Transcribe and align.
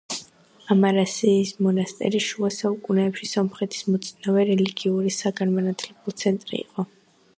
ამარასის 0.75 1.51
მონასტერი 1.65 2.21
შუა 2.27 2.49
საუკუნეებში 2.55 3.29
სომხეთის 3.33 3.87
მოწინავე 3.91 4.47
რელიგიური 4.51 5.13
და 5.15 5.19
საგანმანათლებლო 5.21 6.17
ცენტრი 6.25 6.65
იყო. 6.67 6.89